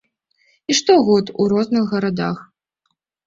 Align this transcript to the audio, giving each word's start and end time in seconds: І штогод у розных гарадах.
І 0.69 0.77
штогод 0.77 1.29
у 1.43 1.45
розных 1.53 1.83
гарадах. 1.93 2.37